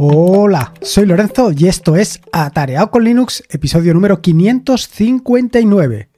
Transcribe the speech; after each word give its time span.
Hola, 0.00 0.74
soy 0.80 1.06
Lorenzo 1.06 1.50
y 1.50 1.66
esto 1.66 1.96
es 1.96 2.20
Atareado 2.30 2.88
con 2.88 3.02
Linux, 3.02 3.42
episodio 3.50 3.92
número 3.94 4.22
559. 4.22 6.08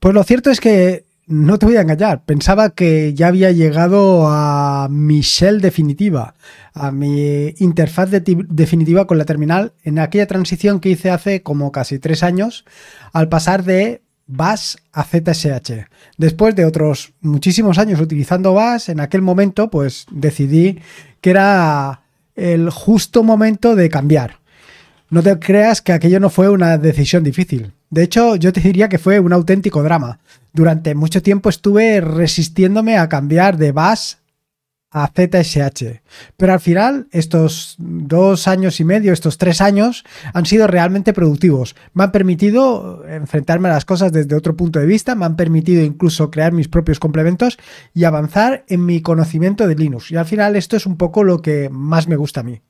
Pues 0.00 0.14
lo 0.14 0.24
cierto 0.24 0.50
es 0.50 0.58
que 0.58 1.04
no 1.26 1.58
te 1.58 1.66
voy 1.66 1.76
a 1.76 1.82
engañar, 1.82 2.24
pensaba 2.24 2.70
que 2.70 3.12
ya 3.12 3.26
había 3.26 3.52
llegado 3.52 4.26
a 4.26 4.88
mi 4.90 5.20
shell 5.20 5.60
definitiva, 5.60 6.34
a 6.72 6.90
mi 6.90 7.52
interfaz 7.58 8.08
definitiva 8.10 9.06
con 9.06 9.18
la 9.18 9.26
terminal 9.26 9.74
en 9.84 9.98
aquella 9.98 10.26
transición 10.26 10.80
que 10.80 10.88
hice 10.88 11.10
hace 11.10 11.42
como 11.42 11.70
casi 11.72 11.98
tres 11.98 12.22
años 12.22 12.64
al 13.12 13.28
pasar 13.28 13.64
de 13.64 14.00
Bash 14.26 14.76
a 14.94 15.04
ZSH. 15.04 15.90
Después 16.16 16.56
de 16.56 16.64
otros 16.64 17.12
muchísimos 17.20 17.76
años 17.76 18.00
utilizando 18.00 18.54
Bash, 18.54 18.88
en 18.88 19.00
aquel 19.00 19.20
momento 19.20 19.68
pues 19.68 20.06
decidí 20.10 20.78
que 21.20 21.28
era 21.28 22.07
el 22.38 22.70
justo 22.70 23.22
momento 23.22 23.74
de 23.74 23.90
cambiar. 23.90 24.38
No 25.10 25.22
te 25.22 25.38
creas 25.38 25.82
que 25.82 25.92
aquello 25.92 26.20
no 26.20 26.30
fue 26.30 26.48
una 26.48 26.78
decisión 26.78 27.24
difícil. 27.24 27.72
De 27.90 28.02
hecho, 28.02 28.36
yo 28.36 28.52
te 28.52 28.60
diría 28.60 28.88
que 28.88 28.98
fue 28.98 29.18
un 29.18 29.32
auténtico 29.32 29.82
drama. 29.82 30.18
Durante 30.52 30.94
mucho 30.94 31.22
tiempo 31.22 31.48
estuve 31.48 32.00
resistiéndome 32.00 32.98
a 32.98 33.08
cambiar 33.08 33.56
de 33.56 33.72
Bash 33.72 34.14
a 34.90 35.08
ZSH. 35.08 36.00
Pero 36.36 36.52
al 36.52 36.60
final, 36.60 37.08
estos 37.10 37.76
dos 37.78 38.48
años 38.48 38.80
y 38.80 38.84
medio, 38.84 39.12
estos 39.12 39.38
tres 39.38 39.60
años, 39.60 40.04
han 40.32 40.46
sido 40.46 40.66
realmente 40.66 41.12
productivos. 41.12 41.76
Me 41.92 42.04
han 42.04 42.12
permitido 42.12 43.04
enfrentarme 43.06 43.68
a 43.68 43.72
las 43.72 43.84
cosas 43.84 44.12
desde 44.12 44.36
otro 44.36 44.56
punto 44.56 44.78
de 44.78 44.86
vista, 44.86 45.14
me 45.14 45.26
han 45.26 45.36
permitido 45.36 45.82
incluso 45.82 46.30
crear 46.30 46.52
mis 46.52 46.68
propios 46.68 46.98
complementos 46.98 47.58
y 47.94 48.04
avanzar 48.04 48.64
en 48.68 48.86
mi 48.86 49.02
conocimiento 49.02 49.66
de 49.66 49.74
Linux. 49.74 50.10
Y 50.10 50.16
al 50.16 50.26
final 50.26 50.56
esto 50.56 50.76
es 50.76 50.86
un 50.86 50.96
poco 50.96 51.24
lo 51.24 51.42
que 51.42 51.68
más 51.70 52.08
me 52.08 52.16
gusta 52.16 52.40
a 52.40 52.44
mí. 52.44 52.60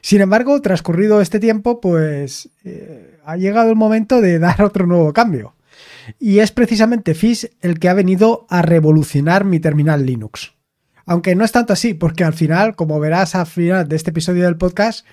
Sin 0.00 0.20
embargo, 0.20 0.60
transcurrido 0.60 1.20
este 1.20 1.38
tiempo, 1.38 1.80
pues 1.80 2.50
eh, 2.64 3.18
ha 3.24 3.36
llegado 3.36 3.70
el 3.70 3.76
momento 3.76 4.20
de 4.20 4.38
dar 4.40 4.62
otro 4.62 4.86
nuevo 4.86 5.12
cambio. 5.12 5.54
Y 6.18 6.40
es 6.40 6.50
precisamente 6.50 7.14
Fish 7.14 7.48
el 7.60 7.78
que 7.78 7.88
ha 7.88 7.94
venido 7.94 8.46
a 8.50 8.62
revolucionar 8.62 9.44
mi 9.44 9.60
terminal 9.60 10.04
Linux. 10.04 10.52
Aunque 11.06 11.34
no 11.34 11.44
es 11.44 11.52
tanto 11.52 11.72
así, 11.72 11.94
porque 11.94 12.24
al 12.24 12.34
final, 12.34 12.76
como 12.76 13.00
verás 13.00 13.34
al 13.34 13.46
final 13.46 13.88
de 13.88 13.96
este 13.96 14.10
episodio 14.10 14.44
del 14.44 14.56
podcast, 14.56 15.06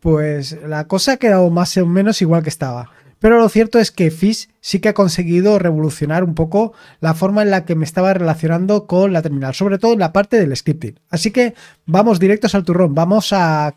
pues 0.00 0.58
la 0.66 0.86
cosa 0.86 1.12
ha 1.12 1.16
quedado 1.16 1.50
más 1.50 1.76
o 1.76 1.86
menos 1.86 2.22
igual 2.22 2.42
que 2.42 2.48
estaba. 2.48 2.90
Pero 3.18 3.38
lo 3.38 3.48
cierto 3.48 3.78
es 3.78 3.90
que 3.90 4.10
Fish 4.10 4.48
sí 4.60 4.78
que 4.78 4.90
ha 4.90 4.94
conseguido 4.94 5.58
revolucionar 5.58 6.22
un 6.22 6.34
poco 6.34 6.74
la 7.00 7.14
forma 7.14 7.42
en 7.42 7.50
la 7.50 7.64
que 7.64 7.74
me 7.74 7.84
estaba 7.84 8.12
relacionando 8.12 8.86
con 8.86 9.12
la 9.12 9.22
terminal, 9.22 9.54
sobre 9.54 9.78
todo 9.78 9.94
en 9.94 10.00
la 10.00 10.12
parte 10.12 10.38
del 10.38 10.54
scripting. 10.54 11.00
Así 11.08 11.30
que 11.30 11.54
vamos 11.86 12.20
directos 12.20 12.54
al 12.54 12.64
turrón, 12.64 12.94
vamos 12.94 13.32
a 13.32 13.74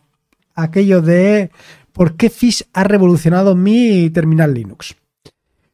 aquello 0.55 1.01
de 1.01 1.51
por 1.93 2.15
qué 2.15 2.29
Fish 2.29 2.65
ha 2.73 2.83
revolucionado 2.83 3.55
mi 3.55 4.09
terminal 4.09 4.53
Linux. 4.53 4.95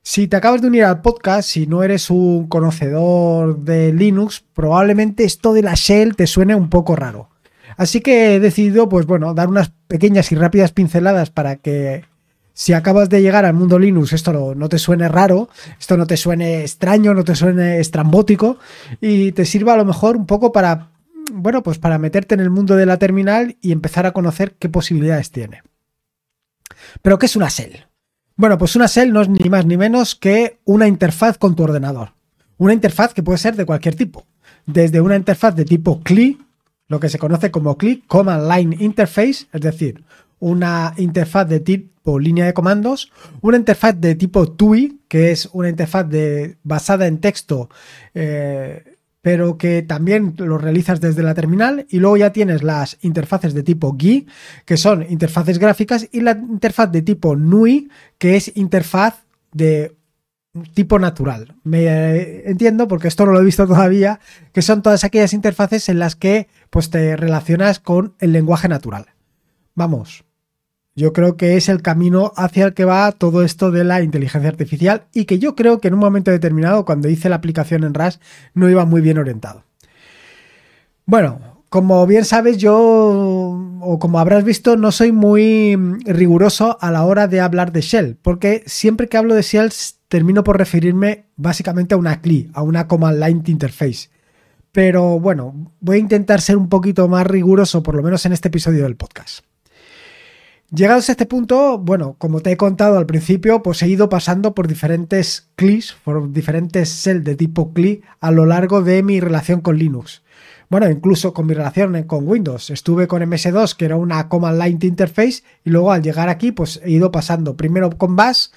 Si 0.07 0.27
te 0.27 0.35
acabas 0.35 0.61
de 0.61 0.67
unir 0.67 0.83
al 0.83 1.01
podcast, 1.01 1.49
si 1.49 1.65
no 1.65 1.81
eres 1.81 2.11
un 2.11 2.45
conocedor 2.45 3.61
de 3.61 3.91
Linux, 3.91 4.45
probablemente 4.53 5.23
esto 5.23 5.51
de 5.51 5.63
la 5.63 5.73
shell 5.73 6.15
te 6.15 6.27
suene 6.27 6.53
un 6.53 6.69
poco 6.69 6.95
raro. 6.95 7.31
Así 7.75 8.01
que 8.01 8.35
he 8.35 8.39
decidido, 8.39 8.87
pues 8.87 9.07
bueno, 9.07 9.33
dar 9.33 9.47
unas 9.47 9.71
pequeñas 9.87 10.31
y 10.31 10.35
rápidas 10.35 10.73
pinceladas 10.73 11.31
para 11.31 11.55
que 11.55 12.05
si 12.53 12.73
acabas 12.73 13.09
de 13.09 13.23
llegar 13.23 13.45
al 13.45 13.55
mundo 13.55 13.79
Linux, 13.79 14.13
esto 14.13 14.53
no, 14.53 14.69
te 14.69 14.77
suene 14.77 15.09
raro, 15.09 15.49
esto 15.79 15.97
no 15.97 16.05
te 16.05 16.17
suene 16.17 16.61
extraño, 16.61 17.15
no 17.15 17.23
te 17.23 17.33
suene 17.33 17.79
estrambótico 17.79 18.59
y 19.01 19.31
te 19.31 19.43
sirva 19.43 19.73
a 19.73 19.77
lo 19.77 19.85
mejor 19.85 20.17
un 20.17 20.27
poco 20.27 20.51
para, 20.51 20.91
bueno, 21.33 21.63
pues 21.63 21.79
para 21.79 21.97
meterte 21.97 22.35
en 22.35 22.41
el 22.41 22.51
mundo 22.51 22.75
de 22.75 22.85
la 22.85 22.99
terminal 22.99 23.57
y 23.59 23.71
empezar 23.71 24.05
a 24.05 24.11
conocer 24.11 24.53
qué 24.59 24.69
posibilidades 24.69 25.31
tiene. 25.31 25.63
Pero 27.01 27.17
¿qué 27.17 27.25
es 27.25 27.35
una 27.35 27.49
shell? 27.49 27.87
Bueno, 28.37 28.57
pues 28.57 28.75
una 28.75 28.87
shell 28.87 29.13
no 29.13 29.21
es 29.21 29.29
ni 29.29 29.49
más 29.49 29.65
ni 29.65 29.77
menos 29.77 30.13
que 30.13 30.59
una 30.65 30.87
interfaz 30.87 31.37
con 31.37 31.55
tu 31.55 31.63
ordenador. 31.63 32.13
Una 32.57 32.73
interfaz 32.73 33.13
que 33.13 33.23
puede 33.23 33.37
ser 33.37 33.55
de 33.55 33.65
cualquier 33.65 33.95
tipo. 33.95 34.25
Desde 34.65 34.99
una 34.99 35.15
interfaz 35.15 35.55
de 35.55 35.63
tipo 35.63 36.01
CLI, 36.01 36.37
lo 36.89 36.99
que 36.99 37.07
se 37.07 37.17
conoce 37.17 37.49
como 37.49 37.77
CLI, 37.77 38.03
Command 38.07 38.51
Line 38.51 38.77
Interface, 38.79 39.47
es 39.53 39.61
decir, 39.61 40.03
una 40.39 40.93
interfaz 40.97 41.47
de 41.47 41.61
tipo 41.61 42.19
línea 42.19 42.45
de 42.45 42.53
comandos, 42.53 43.09
una 43.39 43.55
interfaz 43.55 43.95
de 43.99 44.15
tipo 44.15 44.51
TUI, 44.51 44.99
que 45.07 45.31
es 45.31 45.49
una 45.53 45.69
interfaz 45.69 46.07
de, 46.09 46.57
basada 46.63 47.07
en 47.07 47.19
texto 47.19 47.69
eh, 48.13 48.94
pero 49.25 49.57
que 49.57 49.81
también 49.81 50.35
lo 50.37 50.59
realizas 50.59 51.01
desde 51.01 51.23
la 51.23 51.33
terminal 51.33 51.87
y 51.89 51.97
luego 51.97 52.15
ya 52.15 52.31
tienes 52.31 52.61
las 52.61 52.99
interfaces 53.01 53.55
de 53.55 53.63
tipo 53.63 53.93
GUI, 53.93 54.27
que 54.65 54.77
son 54.77 55.03
interfaces 55.09 55.57
gráficas, 55.57 56.07
y 56.11 56.21
la 56.21 56.33
interfaz 56.33 56.91
de 56.91 57.01
tipo 57.01 57.35
NUI, 57.35 57.89
que 58.19 58.35
es 58.35 58.55
interfaz 58.55 59.25
de 59.51 59.95
tipo 60.75 60.99
natural. 60.99 61.55
Me 61.63 62.47
entiendo 62.47 62.87
porque 62.87 63.07
esto 63.07 63.25
no 63.25 63.31
lo 63.31 63.41
he 63.41 63.45
visto 63.45 63.65
todavía, 63.65 64.19
que 64.53 64.61
son 64.61 64.83
todas 64.83 65.03
aquellas 65.03 65.33
interfaces 65.33 65.89
en 65.89 65.97
las 65.97 66.15
que 66.15 66.47
pues 66.69 66.91
te 66.91 67.15
relacionas 67.15 67.79
con 67.79 68.13
el 68.19 68.31
lenguaje 68.31 68.69
natural. 68.69 69.07
Vamos, 69.73 70.23
yo 70.95 71.11
creo 71.11 71.35
que 71.35 71.57
es 71.57 71.67
el 71.67 71.81
camino 71.81 72.31
hacia 72.37 72.65
el 72.65 72.73
que 72.73 72.85
va 72.85 73.11
todo 73.11 73.43
esto 73.43 73.69
de 73.69 73.83
la 73.83 74.01
inteligencia 74.01 74.49
artificial 74.49 75.03
y 75.13 75.25
que 75.25 75.39
yo 75.39 75.55
creo 75.55 75.79
que 75.79 75.89
en 75.89 75.95
un 75.95 75.99
momento 75.99 76.31
determinado, 76.31 76.85
cuando 76.85 77.09
hice 77.09 77.27
la 77.27 77.35
aplicación 77.35 77.83
en 77.83 77.93
RAS, 77.93 78.21
no 78.53 78.69
iba 78.69 78.85
muy 78.85 79.01
bien 79.01 79.17
orientado. 79.17 79.63
Bueno, 81.05 81.55
como 81.69 82.07
bien 82.07 82.23
sabes, 82.23 82.57
yo, 82.57 82.73
o 83.81 83.99
como 83.99 84.19
habrás 84.19 84.45
visto, 84.45 84.77
no 84.77 84.93
soy 84.93 85.11
muy 85.11 85.75
riguroso 86.05 86.77
a 86.79 86.89
la 86.91 87.03
hora 87.03 87.27
de 87.27 87.41
hablar 87.41 87.73
de 87.73 87.81
Shell, 87.81 88.17
porque 88.21 88.63
siempre 88.65 89.09
que 89.09 89.17
hablo 89.17 89.35
de 89.35 89.41
Shell 89.41 89.71
termino 90.07 90.45
por 90.45 90.57
referirme 90.57 91.25
básicamente 91.35 91.93
a 91.93 91.97
una 91.97 92.21
CLI, 92.21 92.51
a 92.53 92.61
una 92.61 92.87
Command 92.87 93.21
Line 93.21 93.43
Interface. 93.47 94.09
Pero 94.71 95.19
bueno, 95.19 95.73
voy 95.81 95.97
a 95.97 95.99
intentar 95.99 96.39
ser 96.39 96.55
un 96.55 96.69
poquito 96.69 97.09
más 97.09 97.27
riguroso, 97.27 97.83
por 97.83 97.95
lo 97.95 98.03
menos 98.03 98.25
en 98.25 98.31
este 98.31 98.47
episodio 98.47 98.83
del 98.83 98.95
podcast. 98.95 99.43
Llegados 100.75 101.07
a 101.07 101.13
este 101.13 101.25
punto, 101.25 101.77
bueno, 101.77 102.17
como 102.17 102.41
te 102.41 102.51
he 102.51 102.57
contado 102.57 102.97
al 102.97 103.05
principio, 103.05 103.63
pues 103.63 103.81
he 103.81 103.87
ido 103.87 104.09
pasando 104.09 104.53
por 104.53 104.67
diferentes 104.67 105.47
CLIs, 105.55 105.95
por 106.03 106.33
diferentes 106.33 106.89
cells 106.89 107.23
de 107.23 107.37
tipo 107.37 107.71
CLI 107.71 108.01
a 108.19 108.29
lo 108.31 108.45
largo 108.45 108.81
de 108.81 109.01
mi 109.01 109.21
relación 109.21 109.61
con 109.61 109.77
Linux. 109.77 110.21
Bueno, 110.69 110.89
incluso 110.89 111.33
con 111.33 111.45
mi 111.45 111.53
relación 111.53 112.03
con 112.03 112.27
Windows. 112.27 112.71
Estuve 112.71 113.07
con 113.07 113.21
MS2, 113.21 113.73
que 113.73 113.85
era 113.85 113.95
una 113.95 114.27
Command 114.27 114.61
Line 114.61 114.79
Interface, 114.81 115.43
y 115.63 115.69
luego 115.69 115.93
al 115.93 116.03
llegar 116.03 116.27
aquí, 116.27 116.51
pues 116.51 116.81
he 116.83 116.91
ido 116.91 117.09
pasando 117.09 117.55
primero 117.55 117.89
con 117.91 118.17
Bash, 118.17 118.47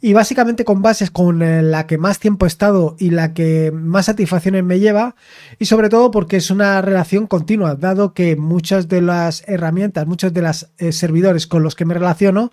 y 0.00 0.12
básicamente 0.12 0.64
con 0.64 0.82
bases 0.82 1.10
con 1.10 1.42
eh, 1.42 1.62
la 1.62 1.86
que 1.86 1.98
más 1.98 2.18
tiempo 2.18 2.46
he 2.46 2.48
estado 2.48 2.96
y 2.98 3.10
la 3.10 3.34
que 3.34 3.70
más 3.72 4.06
satisfacciones 4.06 4.64
me 4.64 4.80
lleva. 4.80 5.14
Y 5.58 5.66
sobre 5.66 5.88
todo 5.88 6.10
porque 6.10 6.36
es 6.36 6.50
una 6.50 6.80
relación 6.82 7.26
continua, 7.26 7.74
dado 7.74 8.14
que 8.14 8.36
muchas 8.36 8.88
de 8.88 9.02
las 9.02 9.46
herramientas, 9.46 10.06
muchos 10.06 10.32
de 10.32 10.42
los 10.42 10.68
eh, 10.78 10.92
servidores 10.92 11.46
con 11.46 11.62
los 11.62 11.74
que 11.74 11.84
me 11.84 11.94
relaciono 11.94 12.52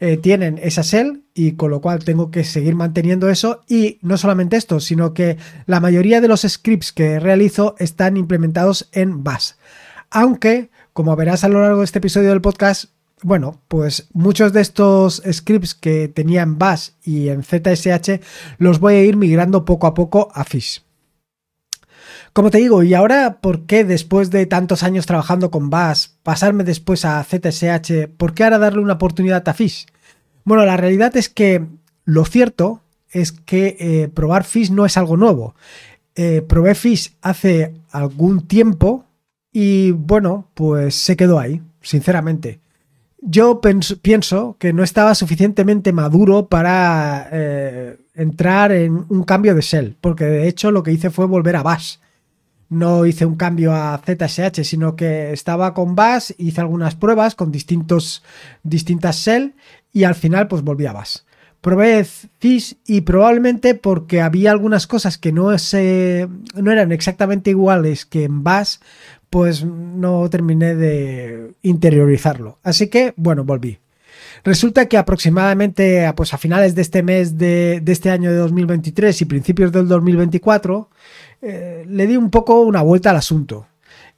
eh, 0.00 0.16
tienen 0.16 0.58
esa 0.62 0.82
shell 0.82 1.22
y 1.34 1.52
con 1.52 1.70
lo 1.70 1.80
cual 1.80 2.04
tengo 2.04 2.30
que 2.30 2.44
seguir 2.44 2.74
manteniendo 2.74 3.28
eso. 3.28 3.62
Y 3.68 3.98
no 4.02 4.16
solamente 4.16 4.56
esto, 4.56 4.80
sino 4.80 5.14
que 5.14 5.36
la 5.66 5.80
mayoría 5.80 6.20
de 6.20 6.28
los 6.28 6.42
scripts 6.42 6.92
que 6.92 7.20
realizo 7.20 7.74
están 7.78 8.16
implementados 8.16 8.88
en 8.92 9.22
Bash. 9.22 9.52
Aunque, 10.10 10.70
como 10.92 11.14
verás 11.14 11.44
a 11.44 11.48
lo 11.48 11.60
largo 11.60 11.78
de 11.78 11.84
este 11.84 11.98
episodio 11.98 12.30
del 12.30 12.40
podcast, 12.40 12.86
bueno, 13.22 13.60
pues 13.68 14.08
muchos 14.12 14.52
de 14.52 14.60
estos 14.60 15.22
scripts 15.30 15.74
que 15.74 16.08
tenía 16.08 16.42
en 16.42 16.58
Bash 16.58 16.90
y 17.04 17.28
en 17.28 17.42
ZSH 17.42 18.20
los 18.58 18.80
voy 18.80 18.94
a 18.94 19.04
ir 19.04 19.16
migrando 19.16 19.64
poco 19.64 19.86
a 19.86 19.94
poco 19.94 20.30
a 20.32 20.44
Fish. 20.44 20.82
Como 22.32 22.50
te 22.50 22.58
digo, 22.58 22.82
y 22.82 22.94
ahora, 22.94 23.40
¿por 23.40 23.66
qué 23.66 23.84
después 23.84 24.30
de 24.30 24.46
tantos 24.46 24.82
años 24.82 25.04
trabajando 25.04 25.50
con 25.50 25.68
Bash, 25.68 26.08
pasarme 26.22 26.64
después 26.64 27.04
a 27.04 27.22
ZSH, 27.22 28.08
¿por 28.16 28.34
qué 28.34 28.44
ahora 28.44 28.58
darle 28.58 28.80
una 28.80 28.94
oportunidad 28.94 29.46
a 29.48 29.54
Fish? 29.54 29.86
Bueno, 30.44 30.64
la 30.64 30.76
realidad 30.76 31.16
es 31.16 31.28
que 31.28 31.66
lo 32.04 32.24
cierto 32.24 32.82
es 33.10 33.32
que 33.32 33.76
eh, 33.80 34.08
probar 34.08 34.44
Fish 34.44 34.70
no 34.70 34.86
es 34.86 34.96
algo 34.96 35.16
nuevo. 35.16 35.54
Eh, 36.14 36.42
probé 36.42 36.74
Fish 36.74 37.16
hace 37.20 37.74
algún 37.90 38.46
tiempo 38.46 39.04
y 39.52 39.90
bueno, 39.90 40.48
pues 40.54 40.94
se 40.94 41.16
quedó 41.16 41.38
ahí, 41.38 41.60
sinceramente 41.82 42.60
yo 43.22 43.60
pienso 43.60 44.56
que 44.58 44.72
no 44.72 44.82
estaba 44.82 45.14
suficientemente 45.14 45.92
maduro 45.92 46.48
para 46.48 47.28
eh, 47.30 47.98
entrar 48.14 48.72
en 48.72 49.04
un 49.08 49.24
cambio 49.24 49.54
de 49.54 49.60
Shell, 49.60 49.96
porque 50.00 50.24
de 50.24 50.48
hecho 50.48 50.70
lo 50.70 50.82
que 50.82 50.92
hice 50.92 51.10
fue 51.10 51.26
volver 51.26 51.56
a 51.56 51.62
Bash. 51.62 51.96
No 52.68 53.04
hice 53.04 53.26
un 53.26 53.34
cambio 53.34 53.74
a 53.74 53.98
ZSH, 53.98 54.62
sino 54.64 54.94
que 54.94 55.32
estaba 55.32 55.74
con 55.74 55.96
Bash, 55.96 56.30
hice 56.38 56.60
algunas 56.60 56.94
pruebas 56.94 57.34
con 57.34 57.50
distintos, 57.50 58.22
distintas 58.62 59.16
Shell 59.16 59.54
y 59.92 60.04
al 60.04 60.14
final 60.14 60.48
pues 60.48 60.62
volví 60.62 60.86
a 60.86 60.92
Bash. 60.92 61.18
Probé 61.60 62.04
Fish 62.38 62.78
y 62.86 63.02
probablemente 63.02 63.74
porque 63.74 64.22
había 64.22 64.50
algunas 64.50 64.86
cosas 64.86 65.18
que 65.18 65.30
no, 65.30 65.56
se, 65.58 66.26
no 66.54 66.72
eran 66.72 66.90
exactamente 66.90 67.50
iguales 67.50 68.06
que 68.06 68.24
en 68.24 68.42
Bash, 68.42 68.76
pues 69.30 69.64
no 69.64 70.28
terminé 70.28 70.74
de 70.74 71.52
interiorizarlo. 71.62 72.58
Así 72.62 72.88
que, 72.88 73.14
bueno, 73.16 73.44
volví. 73.44 73.78
Resulta 74.44 74.86
que 74.86 74.98
aproximadamente 74.98 76.10
pues 76.16 76.34
a 76.34 76.38
finales 76.38 76.74
de 76.74 76.82
este 76.82 77.02
mes 77.02 77.38
de, 77.38 77.82
este 77.86 78.10
año 78.10 78.30
de 78.30 78.36
2023 78.38 79.20
y 79.20 79.24
principios 79.26 79.72
del 79.72 79.86
2024 79.86 80.88
eh, 81.42 81.84
le 81.88 82.06
di 82.06 82.16
un 82.16 82.30
poco 82.30 82.60
una 82.60 82.82
vuelta 82.82 83.10
al 83.10 83.16
asunto. 83.16 83.66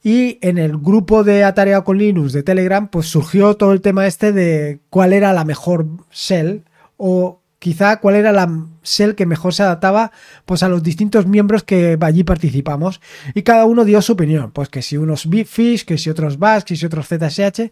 Y 0.01 0.37
en 0.41 0.57
el 0.57 0.77
grupo 0.77 1.23
de 1.23 1.43
Atareado 1.43 1.83
con 1.83 1.97
Linux 1.97 2.33
de 2.33 2.43
Telegram, 2.43 2.89
pues 2.89 3.07
surgió 3.07 3.55
todo 3.55 3.71
el 3.71 3.81
tema 3.81 4.05
este 4.05 4.33
de 4.33 4.79
cuál 4.89 5.13
era 5.13 5.31
la 5.31 5.45
mejor 5.45 5.87
shell 6.11 6.63
o 6.97 7.39
quizá 7.63 8.01
cuál 8.01 8.15
era 8.15 8.33
la 8.33 8.67
shell 8.83 9.15
que 9.15 9.25
mejor 9.25 9.53
se 9.53 9.63
adaptaba 9.63 10.11
pues 10.43 10.63
a 10.63 10.67
los 10.67 10.83
distintos 10.83 11.27
miembros 11.27 11.63
que 11.63 11.97
allí 12.01 12.25
participamos 12.25 12.99
y 13.33 13.43
cada 13.43 13.63
uno 13.63 13.85
dio 13.85 14.01
su 14.01 14.11
opinión, 14.11 14.51
pues 14.51 14.67
que 14.67 14.81
si 14.81 14.97
unos 14.97 15.29
Fish, 15.45 15.85
que 15.85 15.97
si 15.97 16.09
otros 16.09 16.37
Bash, 16.37 16.63
que 16.63 16.75
si 16.75 16.85
otros 16.85 17.07
ZSH 17.07 17.71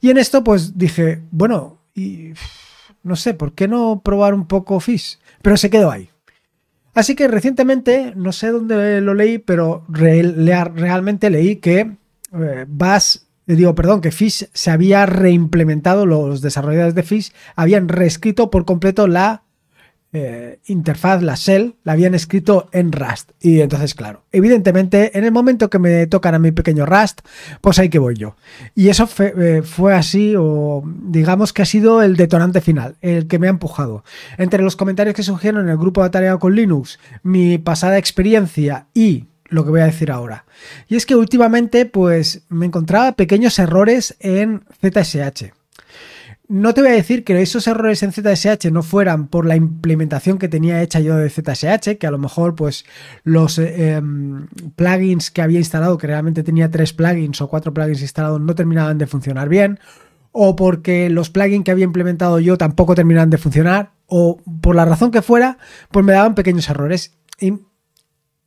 y 0.00 0.08
en 0.08 0.16
esto 0.16 0.42
pues 0.42 0.78
dije, 0.78 1.20
bueno, 1.30 1.82
y 1.94 2.32
no 3.02 3.14
sé, 3.14 3.34
¿por 3.34 3.52
qué 3.52 3.68
no 3.68 4.00
probar 4.02 4.32
un 4.32 4.46
poco 4.46 4.80
Fish? 4.80 5.18
Pero 5.42 5.58
se 5.58 5.68
quedó 5.68 5.90
ahí. 5.90 6.08
Así 6.94 7.14
que 7.14 7.28
recientemente, 7.28 8.14
no 8.16 8.32
sé 8.32 8.48
dónde 8.48 9.02
lo 9.02 9.12
leí, 9.12 9.36
pero 9.36 9.84
realmente 9.90 11.28
leí 11.28 11.56
que 11.56 11.80
eh, 12.32 12.64
Bash, 12.66 13.18
digo, 13.54 13.74
perdón, 13.74 14.00
que 14.00 14.10
Fish 14.10 14.48
se 14.52 14.70
había 14.70 15.06
reimplementado, 15.06 16.06
los 16.06 16.40
desarrolladores 16.40 16.94
de 16.94 17.02
Fish 17.04 17.32
habían 17.54 17.88
reescrito 17.88 18.50
por 18.50 18.64
completo 18.64 19.06
la 19.06 19.44
eh, 20.12 20.60
interfaz, 20.66 21.22
la 21.22 21.34
shell, 21.34 21.74
la 21.84 21.92
habían 21.92 22.14
escrito 22.14 22.68
en 22.72 22.90
Rust. 22.90 23.32
Y 23.38 23.60
entonces, 23.60 23.94
claro, 23.94 24.24
evidentemente, 24.32 25.18
en 25.18 25.24
el 25.24 25.30
momento 25.30 25.68
que 25.68 25.78
me 25.78 26.06
tocan 26.06 26.34
a 26.34 26.38
mi 26.38 26.52
pequeño 26.52 26.86
Rust, 26.86 27.20
pues 27.60 27.78
ahí 27.78 27.90
que 27.90 27.98
voy 27.98 28.14
yo. 28.14 28.34
Y 28.74 28.88
eso 28.88 29.06
fue, 29.06 29.34
eh, 29.36 29.62
así, 29.92 30.34
o 30.38 30.82
digamos 30.86 31.52
que 31.52 31.62
ha 31.62 31.66
sido 31.66 32.02
el 32.02 32.16
detonante 32.16 32.60
final, 32.60 32.96
el 33.02 33.26
que 33.26 33.38
me 33.38 33.46
ha 33.46 33.50
empujado. 33.50 34.04
Entre 34.38 34.62
los 34.62 34.74
comentarios 34.74 35.14
que 35.14 35.22
surgieron 35.22 35.64
en 35.64 35.70
el 35.70 35.76
grupo 35.76 36.02
de 36.02 36.10
tarea 36.10 36.38
con 36.38 36.54
Linux, 36.54 36.98
mi 37.22 37.58
pasada 37.58 37.98
experiencia 37.98 38.86
y 38.94 39.26
lo 39.48 39.64
que 39.64 39.70
voy 39.70 39.80
a 39.80 39.86
decir 39.86 40.10
ahora. 40.10 40.44
Y 40.88 40.96
es 40.96 41.06
que 41.06 41.16
últimamente, 41.16 41.86
pues 41.86 42.42
me 42.48 42.66
encontraba 42.66 43.12
pequeños 43.12 43.58
errores 43.58 44.16
en 44.20 44.64
ZSH. 44.80 45.52
No 46.48 46.74
te 46.74 46.80
voy 46.80 46.90
a 46.90 46.94
decir 46.94 47.24
que 47.24 47.42
esos 47.42 47.66
errores 47.66 48.04
en 48.04 48.12
ZSH 48.12 48.70
no 48.70 48.84
fueran 48.84 49.26
por 49.26 49.46
la 49.46 49.56
implementación 49.56 50.38
que 50.38 50.48
tenía 50.48 50.80
hecha 50.80 51.00
yo 51.00 51.16
de 51.16 51.28
ZSH, 51.28 51.98
que 51.98 52.06
a 52.06 52.10
lo 52.12 52.18
mejor 52.18 52.54
pues 52.54 52.84
los 53.24 53.58
eh, 53.58 53.96
em, 53.96 54.46
plugins 54.76 55.32
que 55.32 55.42
había 55.42 55.58
instalado, 55.58 55.98
que 55.98 56.06
realmente 56.06 56.44
tenía 56.44 56.70
tres 56.70 56.92
plugins 56.92 57.40
o 57.40 57.48
cuatro 57.48 57.74
plugins 57.74 58.00
instalados, 58.00 58.40
no 58.40 58.54
terminaban 58.54 58.96
de 58.96 59.08
funcionar 59.08 59.48
bien, 59.48 59.80
o 60.30 60.54
porque 60.54 61.10
los 61.10 61.30
plugins 61.30 61.64
que 61.64 61.72
había 61.72 61.84
implementado 61.84 62.38
yo 62.38 62.56
tampoco 62.56 62.94
terminaban 62.94 63.30
de 63.30 63.38
funcionar, 63.38 63.90
o 64.06 64.40
por 64.60 64.76
la 64.76 64.84
razón 64.84 65.10
que 65.10 65.22
fuera, 65.22 65.58
pues 65.90 66.06
me 66.06 66.12
daban 66.12 66.36
pequeños 66.36 66.68
errores. 66.70 67.16
Y 67.40 67.54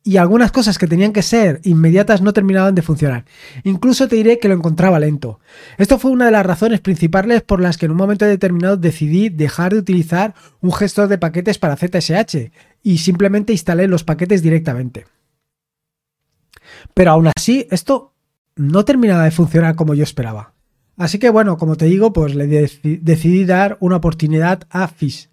y 0.10 0.18
algunas 0.18 0.52
cosas 0.52 0.80
que 0.80 0.88
tenían 0.88 1.14
que 1.14 1.22
ser 1.22 1.62
inmediatas 1.64 2.24
no 2.24 2.34
terminaban 2.34 2.74
de 2.74 2.82
funcionar. 2.82 3.26
Incluso 3.64 4.08
te 4.08 4.16
diré 4.16 4.40
que 4.40 4.48
lo 4.48 4.56
encontraba 4.56 5.00
lento. 5.00 5.40
Esto 5.78 6.00
fue 6.00 6.10
una 6.10 6.26
de 6.26 6.32
las 6.32 6.44
razones 6.44 6.80
principales 6.80 7.44
por 7.44 7.62
las 7.62 7.78
que 7.78 7.86
en 7.86 7.92
un 7.92 7.98
momento 7.98 8.26
determinado 8.26 8.76
decidí 8.76 9.30
dejar 9.30 9.72
de 9.72 9.78
utilizar 9.78 10.34
un 10.62 10.74
gestor 10.74 11.10
de 11.10 11.20
paquetes 11.20 11.60
para 11.60 11.76
ZSH 11.76 12.50
y 12.82 12.98
simplemente 12.98 13.54
instalé 13.54 13.88
los 13.88 14.04
paquetes 14.04 14.42
directamente. 14.42 15.06
Pero 16.96 17.12
aún 17.12 17.30
así, 17.38 17.68
esto 17.70 18.16
no 18.56 18.86
terminaba 18.86 19.26
de 19.26 19.32
funcionar 19.32 19.76
como 19.76 19.94
yo 19.94 20.02
esperaba. 20.02 20.56
Así 20.98 21.20
que 21.20 21.30
bueno, 21.30 21.60
como 21.60 21.76
te 21.76 21.86
digo, 21.86 22.14
pues 22.14 22.34
le 22.34 22.48
decidí 22.48 23.46
dar 23.46 23.78
una 23.80 23.98
oportunidad 23.98 24.64
a 24.72 24.88
Fish. 24.88 25.30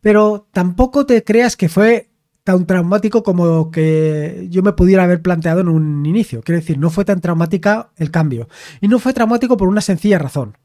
Pero 0.00 0.46
tampoco 0.52 1.06
te 1.06 1.24
creas 1.24 1.56
que 1.56 1.68
fue 1.68 2.11
tan 2.44 2.66
traumático 2.66 3.22
como 3.22 3.70
que 3.70 4.46
yo 4.50 4.62
me 4.62 4.72
pudiera 4.72 5.04
haber 5.04 5.22
planteado 5.22 5.60
en 5.60 5.68
un 5.68 6.04
inicio. 6.06 6.42
Quiero 6.42 6.60
decir, 6.60 6.78
no 6.78 6.90
fue 6.90 7.04
tan 7.04 7.20
traumática 7.20 7.90
el 7.96 8.10
cambio. 8.10 8.48
Y 8.80 8.88
no 8.88 8.98
fue 8.98 9.12
traumático 9.12 9.56
por 9.56 9.68
una 9.68 9.80
sencilla 9.80 10.18
razón. 10.18 10.58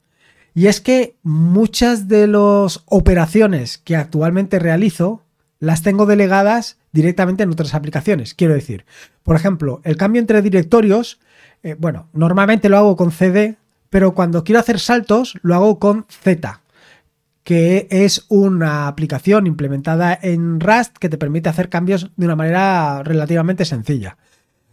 Y 0.54 0.68
es 0.68 0.82
que 0.82 1.18
muchas 1.22 2.08
de 2.08 2.28
las 2.28 2.82
operaciones 2.86 3.78
que 3.78 3.96
actualmente 3.96 4.58
realizo 4.58 5.24
las 5.60 5.84
tengo 5.84 6.06
delegadas 6.06 6.78
directamente 6.92 7.44
en 7.44 7.52
otras 7.52 7.76
aplicaciones. 7.76 8.34
Quiero 8.34 8.54
decir, 8.54 8.86
por 9.24 9.36
ejemplo, 9.36 9.82
el 9.84 9.98
cambio 9.98 10.20
entre 10.20 10.42
directorios, 10.42 11.20
eh, 11.62 11.76
bueno, 11.78 12.10
normalmente 12.14 12.70
lo 12.70 12.78
hago 12.78 12.96
con 12.96 13.12
CD, 13.12 13.58
pero 13.90 14.16
cuando 14.16 14.44
quiero 14.44 14.60
hacer 14.60 14.80
saltos 14.80 15.38
lo 15.44 15.54
hago 15.54 15.80
con 15.80 16.06
Z 16.10 16.62
que 17.48 17.88
es 17.92 18.26
una 18.28 18.90
aplicación 18.90 19.48
implementada 19.48 20.20
en 20.22 20.60
Rust 20.60 20.98
que 20.98 21.08
te 21.08 21.18
permite 21.18 21.48
hacer 21.48 21.70
cambios 21.70 22.12
de 22.18 22.26
una 22.26 22.36
manera 22.36 23.04
relativamente 23.04 23.64
sencilla. 23.64 24.18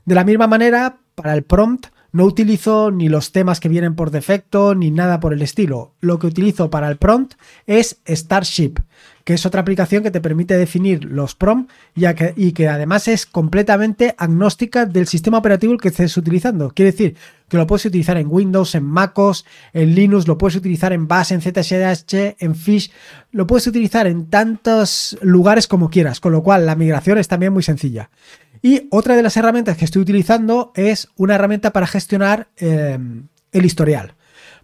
De 0.05 0.17
la 0.17 0.25
misma 0.25 0.49
manera, 0.49 0.97
para 1.15 1.35
el 1.35 1.44
prompt 1.44 1.94
no 2.14 2.26
utilizo 2.26 2.93
ni 2.93 3.08
los 3.08 3.32
temas 3.32 3.58
que 3.58 3.69
vienen 3.69 3.96
por 3.96 4.12
defecto 4.12 4.76
ni 4.76 4.93
nada 4.93 5.19
por 5.19 5.32
el 5.32 5.43
estilo. 5.43 5.94
Lo 6.00 6.20
que 6.20 6.28
utilizo 6.28 6.70
para 6.70 6.88
el 6.88 6.96
prompt 6.96 7.34
es 7.66 7.99
Starship, 8.06 8.75
que 9.25 9.34
es 9.34 9.44
otra 9.44 9.62
aplicación 9.62 10.05
que 10.05 10.12
te 10.12 10.20
permite 10.20 10.56
definir 10.56 11.06
los 11.06 11.34
prompts 11.34 11.75
y 12.37 12.52
que 12.52 12.69
además 12.69 13.08
es 13.08 13.26
completamente 13.26 14.14
agnóstica 14.16 14.87
del 14.87 15.08
sistema 15.08 15.38
operativo 15.38 15.76
que 15.76 15.88
estés 15.88 16.16
utilizando. 16.16 16.70
Quiere 16.70 16.93
decir 16.93 17.16
que 17.49 17.56
lo 17.56 17.66
puedes 17.66 17.87
utilizar 17.87 18.16
en 18.16 18.28
Windows, 18.31 18.76
en 18.76 18.84
MacOS, 18.84 19.44
en 19.72 19.96
Linux, 19.96 20.28
lo 20.28 20.38
puedes 20.38 20.55
utilizar 20.55 20.93
en 20.93 21.08
Bash, 21.08 21.32
en 21.32 21.43
ZSH, 21.43 22.37
en 22.38 22.55
Fish, 22.55 22.93
lo 23.32 23.49
puedes 23.49 23.66
utilizar 23.66 24.06
en 24.06 24.26
tantos 24.26 25.19
lugares 25.20 25.66
como 25.66 25.90
quieras, 25.90 26.20
con 26.20 26.31
lo 26.31 26.44
cual 26.44 26.64
la 26.64 26.76
migración 26.76 27.19
es 27.19 27.26
también 27.26 27.52
muy 27.52 27.64
sencilla. 27.64 28.11
Y 28.64 28.88
otra 28.90 29.14
de 29.14 29.22
las 29.22 29.37
herramientas 29.37 29.76
que 29.76 29.84
estoy 29.84 30.00
utilizando 30.00 30.72
es 30.75 31.08
una 31.16 31.34
herramienta 31.34 31.70
para 31.70 31.87
gestionar 31.87 32.49
eh, 32.56 32.99
el 33.52 33.64
historial. 33.66 34.14